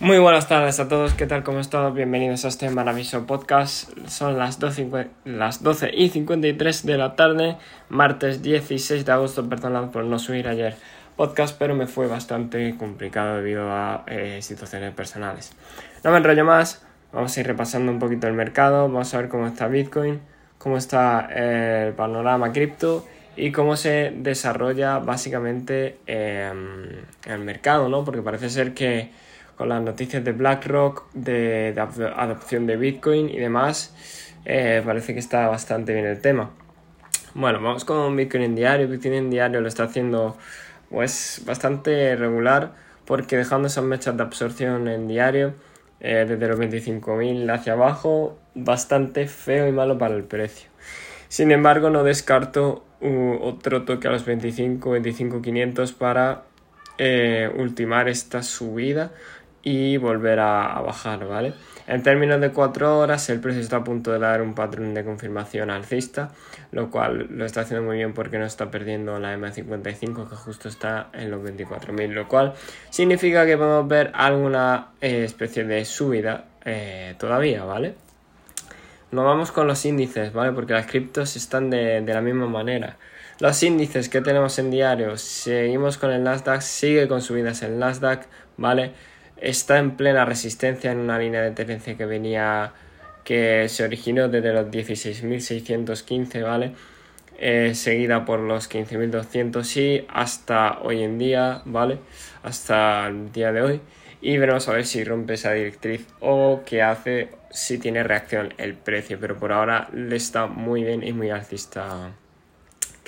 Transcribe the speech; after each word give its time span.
Muy 0.00 0.18
buenas 0.18 0.48
tardes 0.48 0.80
a 0.80 0.88
todos, 0.88 1.12
¿qué 1.12 1.26
tal? 1.26 1.42
¿Cómo 1.42 1.60
están? 1.60 1.92
Bienvenidos 1.92 2.46
a 2.46 2.48
este 2.48 2.70
maravilloso 2.70 3.26
podcast. 3.26 3.90
Son 4.08 4.38
las 4.38 4.58
12, 4.58 4.88
las 5.26 5.62
12 5.62 5.90
y 5.92 6.08
53 6.08 6.86
de 6.86 6.96
la 6.96 7.16
tarde, 7.16 7.58
martes 7.90 8.40
16 8.40 9.04
de 9.04 9.12
agosto. 9.12 9.46
Perdonad 9.46 9.90
por 9.90 10.04
no 10.04 10.18
subir 10.18 10.48
ayer 10.48 10.74
podcast, 11.16 11.54
pero 11.58 11.74
me 11.74 11.86
fue 11.86 12.06
bastante 12.06 12.76
complicado 12.78 13.36
debido 13.36 13.70
a 13.70 14.04
eh, 14.06 14.38
situaciones 14.40 14.94
personales. 14.94 15.52
No 16.02 16.12
me 16.12 16.16
enrollo 16.16 16.46
más, 16.46 16.82
vamos 17.12 17.36
a 17.36 17.40
ir 17.40 17.46
repasando 17.46 17.92
un 17.92 17.98
poquito 17.98 18.26
el 18.26 18.32
mercado, 18.32 18.88
vamos 18.88 19.12
a 19.12 19.18
ver 19.18 19.28
cómo 19.28 19.46
está 19.46 19.68
Bitcoin, 19.68 20.18
cómo 20.56 20.78
está 20.78 21.28
el 21.30 21.92
panorama 21.92 22.52
cripto 22.52 23.06
y 23.36 23.52
cómo 23.52 23.76
se 23.76 24.14
desarrolla 24.16 24.98
básicamente 24.98 25.98
em, 26.06 27.04
el 27.26 27.38
mercado, 27.40 27.90
¿no? 27.90 28.02
Porque 28.02 28.22
parece 28.22 28.48
ser 28.48 28.72
que 28.72 29.10
con 29.60 29.68
las 29.68 29.82
noticias 29.82 30.24
de 30.24 30.32
BlackRock, 30.32 31.12
de, 31.12 31.74
adopción 32.16 32.66
de 32.66 32.78
Bitcoin 32.78 33.28
y 33.28 33.36
demás, 33.36 33.94
eh, 34.46 34.80
parece 34.82 35.12
que 35.12 35.20
está 35.20 35.48
bastante 35.48 35.92
bien 35.92 36.06
el 36.06 36.22
tema. 36.22 36.48
Bueno, 37.34 37.60
vamos 37.60 37.84
con 37.84 38.16
Bitcoin 38.16 38.42
en 38.42 38.54
diario. 38.54 38.88
Bitcoin 38.88 39.12
en 39.12 39.28
diario 39.28 39.60
lo 39.60 39.68
está 39.68 39.82
haciendo 39.82 40.38
pues 40.88 41.42
bastante 41.44 42.16
regular 42.16 42.72
porque 43.04 43.36
dejando 43.36 43.68
esas 43.68 43.84
mechas 43.84 44.16
de 44.16 44.22
absorción 44.22 44.88
en 44.88 45.06
diario 45.06 45.52
eh, 46.00 46.24
desde 46.26 46.48
los 46.48 46.58
25.000 46.58 47.52
hacia 47.52 47.74
abajo, 47.74 48.38
bastante 48.54 49.26
feo 49.26 49.68
y 49.68 49.72
malo 49.72 49.98
para 49.98 50.16
el 50.16 50.24
precio. 50.24 50.70
Sin 51.28 51.50
embargo, 51.50 51.90
no 51.90 52.02
descarto 52.02 52.86
otro 53.42 53.82
toque 53.82 54.08
a 54.08 54.10
los 54.10 54.24
25, 54.24 54.96
25.500 54.96 55.92
para 55.92 56.44
eh, 57.02 57.50
ultimar 57.56 58.08
esta 58.08 58.42
subida 58.42 59.12
y 59.62 59.96
volver 59.98 60.40
a, 60.40 60.80
bajar, 60.80 61.26
¿vale? 61.26 61.54
En 61.86 62.02
términos 62.02 62.40
de 62.40 62.50
4 62.50 62.98
horas, 62.98 63.28
el 63.30 63.40
precio 63.40 63.60
está 63.60 63.76
a 63.76 63.84
punto 63.84 64.12
de 64.12 64.18
dar 64.18 64.42
un 64.42 64.54
patrón 64.54 64.94
de 64.94 65.04
confirmación 65.04 65.70
alcista, 65.70 66.30
lo 66.72 66.90
cual 66.90 67.26
lo 67.30 67.44
está 67.44 67.62
haciendo 67.62 67.84
muy 67.84 67.96
bien 67.96 68.14
porque 68.14 68.38
no 68.38 68.46
está 68.46 68.70
perdiendo 68.70 69.18
la 69.18 69.36
M55 69.36 70.28
que 70.28 70.36
justo 70.36 70.68
está 70.68 71.08
en 71.12 71.30
los 71.30 71.42
24.000, 71.42 72.08
lo 72.12 72.28
cual 72.28 72.54
significa 72.90 73.44
que 73.44 73.56
podemos 73.56 73.88
ver 73.88 74.12
alguna 74.14 74.88
eh, 75.00 75.24
especie 75.24 75.64
de 75.64 75.84
subida 75.84 76.44
eh, 76.64 77.14
todavía, 77.18 77.64
¿vale? 77.64 77.94
Nos 79.10 79.24
vamos 79.24 79.50
con 79.50 79.66
los 79.66 79.84
índices, 79.84 80.32
¿vale? 80.32 80.52
Porque 80.52 80.72
las 80.72 80.86
criptos 80.86 81.34
están 81.34 81.68
de, 81.68 82.00
de 82.00 82.14
la 82.14 82.20
misma 82.20 82.46
manera. 82.46 82.96
Los 83.40 83.62
índices 83.62 84.08
que 84.08 84.20
tenemos 84.20 84.58
en 84.58 84.70
diario, 84.70 85.16
seguimos 85.16 85.98
con 85.98 86.12
el 86.12 86.22
Nasdaq, 86.22 86.60
sigue 86.60 87.08
con 87.08 87.20
subidas 87.22 87.62
el 87.62 87.78
Nasdaq, 87.78 88.26
¿vale? 88.56 88.92
Está 89.40 89.78
en 89.78 89.96
plena 89.96 90.24
resistencia 90.24 90.92
en 90.92 90.98
una 90.98 91.18
línea 91.18 91.42
de 91.42 91.50
tendencia 91.52 91.96
que 91.96 92.06
venía 92.06 92.72
que 93.24 93.68
se 93.68 93.84
originó 93.84 94.28
desde 94.28 94.52
los 94.52 94.66
16.615, 94.66 96.42
¿vale? 96.42 96.72
Eh, 97.38 97.74
seguida 97.74 98.24
por 98.24 98.40
los 98.40 98.70
15.200 98.70 99.76
y 99.76 100.06
hasta 100.08 100.80
hoy 100.82 101.02
en 101.02 101.18
día, 101.18 101.62
¿vale? 101.64 101.98
Hasta 102.42 103.06
el 103.08 103.32
día 103.32 103.52
de 103.52 103.62
hoy. 103.62 103.80
Y 104.20 104.36
veremos 104.36 104.68
a 104.68 104.72
ver 104.72 104.84
si 104.84 105.02
rompe 105.04 105.34
esa 105.34 105.52
directriz 105.52 106.06
o 106.20 106.62
qué 106.66 106.82
hace, 106.82 107.30
si 107.50 107.78
tiene 107.78 108.02
reacción 108.02 108.52
el 108.58 108.74
precio. 108.74 109.18
Pero 109.18 109.38
por 109.38 109.52
ahora 109.52 109.88
le 109.94 110.16
está 110.16 110.46
muy 110.46 110.84
bien 110.84 111.02
y 111.02 111.12
muy 111.12 111.30
alcista, 111.30 112.10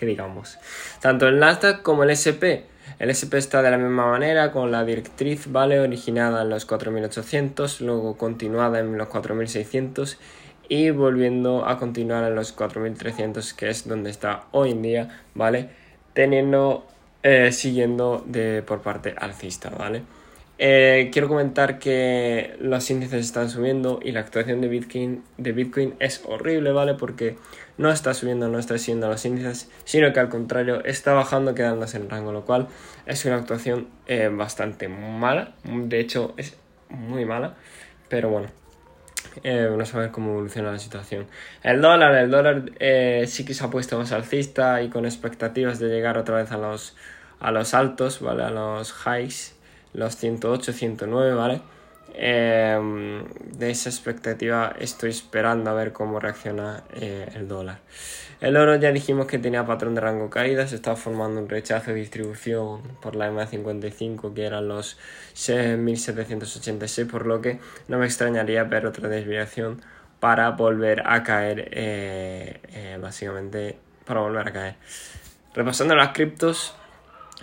que 0.03 0.07
digamos. 0.07 0.59
Tanto 1.01 1.29
el 1.29 1.39
Nasdaq 1.39 1.83
como 1.83 2.03
el 2.03 2.11
SP 2.11 2.67
el 2.99 3.11
SP 3.15 3.39
está 3.39 3.63
de 3.63 3.71
la 3.71 3.79
misma 3.79 4.11
manera 4.11 4.51
con 4.51 4.71
la 4.73 4.85
directriz, 4.85 5.51
¿vale? 5.51 5.79
Originada 5.79 6.43
en 6.43 6.51
los 6.51 6.67
4800, 6.67 7.81
luego 7.81 8.17
continuada 8.17 8.81
en 8.81 8.99
los 8.99 9.09
4600 9.09 10.19
y 10.69 10.91
volviendo 10.91 11.67
a 11.67 11.79
continuar 11.79 12.25
en 12.25 12.35
los 12.35 12.53
4300 12.53 13.55
que 13.55 13.71
es 13.71 13.87
donde 13.87 14.11
está 14.11 14.45
hoy 14.53 14.73
en 14.73 14.83
día, 14.83 15.25
¿vale? 15.35 15.71
Teniendo, 16.15 16.87
eh, 17.23 17.53
siguiendo 17.53 18.25
de, 18.27 18.63
por 18.63 18.83
parte 18.83 19.15
alcista, 19.17 19.71
¿vale? 19.71 20.03
Eh, 20.65 21.11
quiero 21.13 21.27
comentar 21.27 21.81
que 21.81 22.55
los 22.61 22.89
índices 22.89 23.25
están 23.27 23.51
subiendo 23.51 23.99
y 24.01 24.13
la 24.13 24.21
actuación 24.21 24.61
de 24.61 24.69
Bitcoin, 24.69 25.25
de 25.37 25.51
Bitcoin 25.51 25.97
es 25.99 26.23
horrible, 26.25 26.71
¿vale? 26.71 26.95
Porque 26.95 27.37
no 27.79 27.91
está 27.91 28.15
subiendo, 28.15 28.47
no 28.47 28.61
está 28.61 28.79
siguiendo 28.79 29.09
los 29.09 29.25
índices, 29.25 29.69
sino 29.83 30.13
que 30.13 30.21
al 30.21 30.29
contrario 30.29 30.85
está 30.85 31.15
bajando, 31.15 31.57
quedándose 31.57 31.97
en 31.97 32.09
rango, 32.09 32.31
lo 32.31 32.45
cual 32.45 32.69
es 33.07 33.25
una 33.25 33.39
actuación 33.39 33.89
eh, 34.07 34.31
bastante 34.33 34.87
mala, 34.87 35.57
de 35.65 35.99
hecho 35.99 36.33
es 36.37 36.57
muy 36.89 37.25
mala, 37.25 37.57
pero 38.09 38.31
bueno. 38.31 38.47
Eh, 39.43 39.67
vamos 39.69 39.93
a 39.97 39.99
ver 39.99 40.13
cómo 40.13 40.31
evoluciona 40.31 40.71
la 40.71 40.79
situación. 40.79 41.27
El 41.65 41.81
dólar, 41.81 42.15
el 42.15 42.31
dólar 42.31 42.67
sí 43.27 43.45
que 43.45 43.55
se 43.55 43.65
ha 43.65 43.69
puesto 43.69 43.99
más 43.99 44.13
alcista 44.13 44.81
y 44.81 44.91
con 44.91 45.07
expectativas 45.07 45.81
de 45.81 45.89
llegar 45.89 46.19
otra 46.19 46.37
vez 46.37 46.53
a 46.53 46.57
los, 46.57 46.97
a 47.41 47.51
los 47.51 47.75
altos, 47.75 48.21
¿vale? 48.21 48.45
A 48.45 48.51
los 48.51 48.95
highs 49.05 49.57
los 49.93 50.17
108, 50.17 50.73
109, 50.73 51.35
¿vale? 51.35 51.61
Em, 52.15 53.25
de 53.57 53.71
esa 53.71 53.89
expectativa 53.89 54.75
estoy 54.79 55.11
esperando 55.11 55.71
a 55.71 55.73
ver 55.75 55.93
cómo 55.93 56.21
reacciona 56.21 56.85
eh, 56.95 57.31
el 57.35 57.49
dólar. 57.49 57.79
El 58.41 58.57
oro 58.57 58.77
ya 58.77 58.93
dijimos 58.93 59.27
que 59.27 59.39
tenía 59.39 59.65
patrón 59.65 59.95
de 59.95 60.01
rango 60.01 60.29
caída, 60.29 60.67
se 60.67 60.75
está 60.75 60.97
formando 60.97 61.41
un 61.41 61.49
rechazo 61.49 61.93
de 61.93 61.97
distribución 61.97 62.83
por 63.01 63.15
la 63.15 63.31
MA55 63.31 64.35
que 64.35 64.45
eran 64.45 64.69
los 64.69 64.99
6.786, 65.35 67.09
por 67.09 67.25
lo 67.27 67.41
que 67.41 67.61
no 67.89 67.99
me 67.99 68.07
extrañaría 68.07 68.65
ver 68.65 68.87
otra 68.87 69.09
desviación 69.09 69.81
para 70.21 70.51
volver 70.51 71.03
a 71.07 71.23
caer, 71.23 71.69
eh, 71.73 72.61
eh, 72.73 72.99
básicamente 73.01 73.79
para 74.05 74.21
volver 74.21 74.49
a 74.49 74.53
caer. 74.53 74.75
Repasando 75.55 75.95
las 75.95 76.09
criptos, 76.09 76.75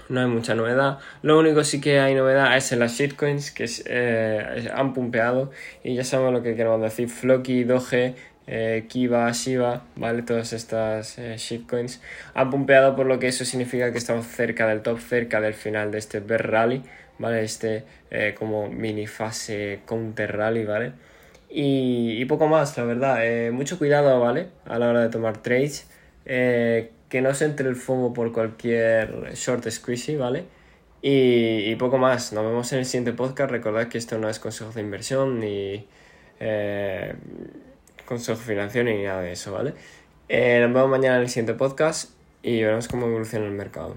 no 0.07 0.21
hay 0.21 0.27
mucha 0.27 0.55
novedad. 0.55 0.99
Lo 1.21 1.37
único 1.37 1.63
sí 1.63 1.81
que 1.81 1.99
hay 1.99 2.15
novedad 2.15 2.55
es 2.55 2.71
en 2.71 2.79
las 2.79 2.93
shitcoins 2.93 3.51
que 3.51 3.69
eh, 3.85 4.69
han 4.73 4.93
pumpeado 4.93 5.51
y 5.83 5.95
ya 5.95 6.03
sabemos 6.03 6.33
lo 6.33 6.43
que 6.43 6.55
queremos 6.55 6.81
decir. 6.81 7.09
Floki, 7.09 7.63
Doge, 7.63 8.15
eh, 8.51 8.85
Kiva, 8.87 9.31
Shiba, 9.31 9.83
¿vale? 9.95 10.23
Todas 10.23 10.53
estas 10.53 11.19
eh, 11.19 11.35
shitcoins 11.37 12.01
han 12.33 12.49
pumpeado 12.49 12.95
por 12.95 13.05
lo 13.05 13.19
que 13.19 13.27
eso 13.27 13.45
significa 13.45 13.91
que 13.91 13.99
estamos 13.99 14.25
cerca 14.25 14.67
del 14.67 14.81
top, 14.81 14.99
cerca 14.99 15.39
del 15.39 15.53
final 15.53 15.91
de 15.91 15.99
este 15.99 16.19
bear 16.19 16.49
rally, 16.49 16.81
¿vale? 17.19 17.43
Este 17.43 17.83
eh, 18.09 18.33
como 18.37 18.67
mini 18.67 19.05
fase 19.05 19.81
counter 19.85 20.35
rally, 20.35 20.65
¿vale? 20.65 20.93
Y 21.47 22.25
poco 22.25 22.47
más, 22.47 22.75
la 22.77 22.85
verdad. 22.85 23.51
mucho 23.51 23.77
cuidado, 23.77 24.19
¿vale? 24.19 24.47
A 24.65 24.79
la 24.79 24.89
hora 24.89 25.01
de 25.01 25.09
tomar 25.09 25.37
trades 25.37 25.87
que 27.09 27.21
no 27.21 27.33
se 27.33 27.45
entre 27.45 27.67
el 27.67 27.75
FOMO 27.75 28.13
por 28.13 28.31
cualquier 28.31 29.33
short 29.33 29.67
squeezy, 29.69 30.15
¿vale? 30.15 30.45
Y, 31.01 31.75
poco 31.75 31.97
más. 31.97 32.33
Nos 32.33 32.43
vemos 32.45 32.71
en 32.73 32.79
el 32.79 32.85
siguiente 32.85 33.13
podcast. 33.13 33.51
Recordad 33.51 33.87
que 33.87 33.97
esto 33.97 34.17
no 34.17 34.29
es 34.29 34.39
consejo 34.39 34.71
de 34.71 34.81
inversión 34.81 35.39
ni 35.39 35.87
eh, 36.39 37.15
consejo 38.05 38.37
financiero 38.37 38.89
ni 38.89 39.03
nada 39.03 39.21
de 39.21 39.31
eso, 39.31 39.53
¿vale? 39.53 39.73
Eh, 40.27 40.59
nos 40.61 40.73
vemos 40.73 40.89
mañana 40.89 41.17
en 41.17 41.23
el 41.23 41.29
siguiente 41.29 41.53
podcast 41.53 42.11
y 42.43 42.61
veremos 42.61 42.87
cómo 42.87 43.07
evoluciona 43.07 43.45
el 43.45 43.53
mercado. 43.53 43.95